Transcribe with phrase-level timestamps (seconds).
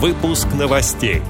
[0.00, 1.22] Выпуск новостей.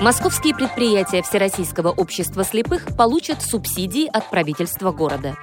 [0.00, 5.36] Московские предприятия Всероссийского общества слепых получат субсидии от правительства города.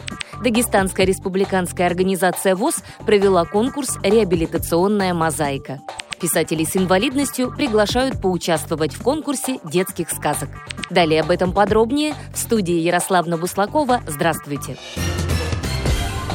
[0.44, 5.79] Дагестанская республиканская организация ВОЗ провела конкурс «Реабилитационная мозаика».
[6.20, 10.49] Писателей с инвалидностью приглашают поучаствовать в конкурсе детских сказок.
[10.90, 14.01] Далее об этом подробнее в студии Ярославна Буслакова.
[14.08, 14.76] Здравствуйте!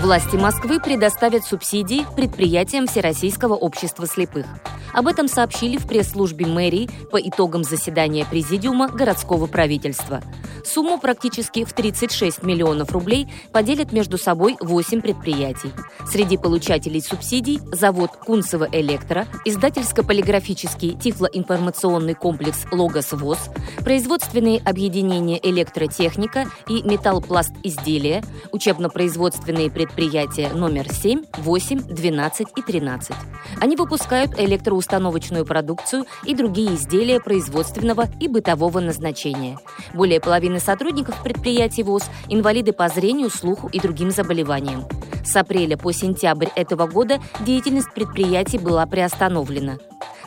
[0.02, 4.46] Власти Москвы предоставят субсидии предприятиям Всероссийского общества слепых.
[4.94, 10.22] Об этом сообщили в пресс-службе мэрии по итогам заседания Президиума городского правительства.
[10.64, 15.72] Сумму практически в 36 миллионов рублей поделят между собой 8 предприятий.
[16.06, 23.50] Среди получателей субсидий завод Кунцево Электро, издательско-полиграфический тифлоинформационный комплекс Логос ВОЗ,
[23.84, 33.16] производственные объединения Электротехника и Металлпласт изделия, учебно-производственные предприятия номер 7, 8, 12 и 13.
[33.60, 34.38] Они выпускают
[34.84, 39.58] электроустановочную продукцию и другие изделия производственного и бытового назначения.
[39.92, 44.84] Более половины сотрудников предприятий ВОЗ– инвалиды по зрению, слуху и другим заболеваниям.
[45.24, 49.78] С апреля по сентябрь этого года деятельность предприятий была приостановлена.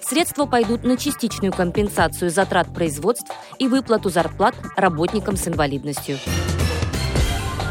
[0.02, 6.18] Средства пойдут на частичную компенсацию затрат производств и выплату зарплат работникам с инвалидностью.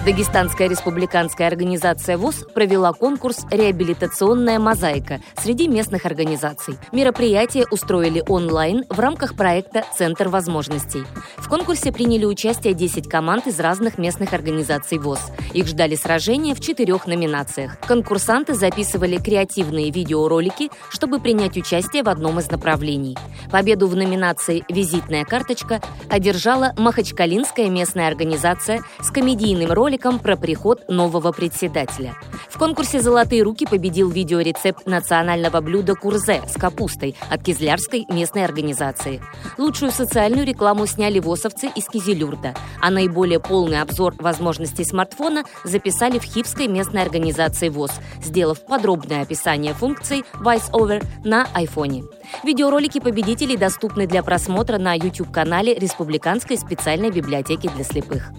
[0.06, 6.78] Дагестанская республиканская организация ВОЗ провела конкурс «Реабилитационная мозаика» среди местных организаций.
[6.92, 11.02] Мероприятие устроили онлайн в рамках проекта «Центр возможностей».
[11.38, 15.18] В конкурсе приняли участие 10 команд из разных местных организаций ВОЗ.
[15.54, 17.76] Их ждали сражения в четырех номинациях.
[17.80, 23.16] Конкурсанты записывали креативные видеоролики, чтобы принять участие в одном из направлений.
[23.50, 30.86] Победу в номинации «Визитная карточка» одержала Махачкалинская местная организация с комедийным роликом роликом про приход
[30.88, 32.16] нового председателя.
[32.50, 39.22] В конкурсе «Золотые руки» победил видеорецепт национального блюда курзе с капустой от Кизлярской местной организации.
[39.56, 46.24] Лучшую социальную рекламу сняли восовцы из Кизилюрта, а наиболее полный обзор возможностей смартфона записали в
[46.24, 47.92] Хивской местной организации ВОЗ,
[48.22, 52.04] сделав подробное описание функций VoiceOver на айфоне.
[52.44, 58.30] Видеоролики победителей доступны для просмотра на YouTube-канале Республиканской специальной библиотеки для слепых.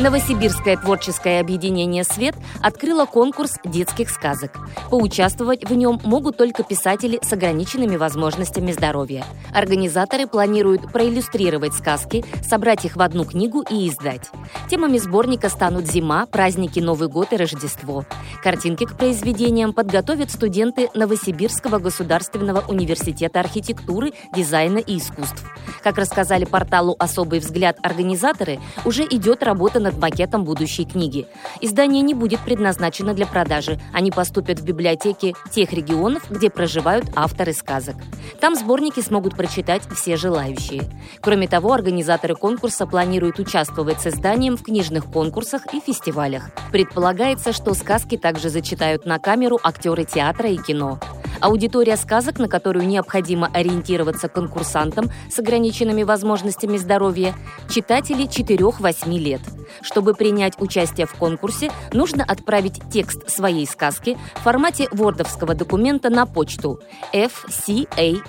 [0.00, 4.50] Новосибирское творческое объединение «Свет» открыло конкурс детских сказок.
[4.90, 9.24] Поучаствовать в нем могут только писатели с ограниченными возможностями здоровья.
[9.54, 14.30] Организаторы планируют проиллюстрировать сказки, собрать их в одну книгу и издать.
[14.68, 18.04] Темами сборника станут зима, праздники Новый год и Рождество.
[18.42, 25.44] Картинки к произведениям подготовят студенты Новосибирского государственного университета архитектуры, дизайна и искусств.
[25.84, 31.26] Как рассказали порталу «Особый взгляд» организаторы, уже идет работа над макетом будущей книги.
[31.60, 33.78] Издание не будет предназначено для продажи.
[33.92, 37.96] Они поступят в библиотеки тех регионов, где проживают авторы сказок.
[38.40, 40.84] Там сборники смогут прочитать все желающие.
[41.20, 46.44] Кроме того, организаторы конкурса планируют участвовать с изданием в книжных конкурсах и фестивалях.
[46.72, 50.98] Предполагается, что сказки также зачитают на камеру актеры театра и кино.
[51.44, 57.34] Аудитория сказок, на которую необходимо ориентироваться конкурсантам с ограниченными возможностями здоровья,
[57.68, 59.42] читатели 4-8 лет.
[59.82, 66.24] Чтобы принять участие в конкурсе, нужно отправить текст своей сказки в формате вордовского документа на
[66.24, 66.80] почту
[67.12, 68.24] fcaleght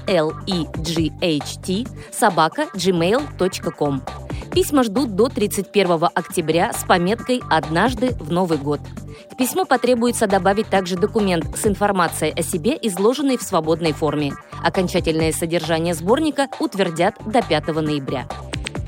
[2.12, 4.25] собака gmail.com.
[4.56, 8.80] Письма ждут до 31 октября с пометкой «Однажды в Новый год».
[9.30, 14.32] К письму потребуется добавить также документ с информацией о себе, изложенной в свободной форме.
[14.64, 18.30] Окончательное содержание сборника утвердят до 5 ноября.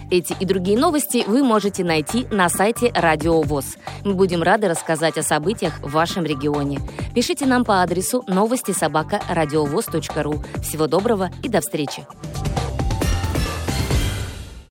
[0.10, 3.76] Эти и другие новости вы можете найти на сайте Радио ВОЗ.
[4.06, 6.80] Мы будем рады рассказать о событиях в вашем регионе.
[7.14, 9.22] Пишите нам по адресу новости собака
[10.24, 10.42] ру.
[10.64, 12.08] Всего доброго и до встречи!